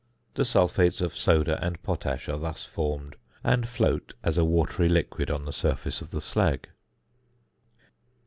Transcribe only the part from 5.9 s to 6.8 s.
of the slag.